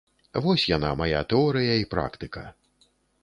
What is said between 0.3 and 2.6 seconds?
Вось яна, мая тэорыя і практыка.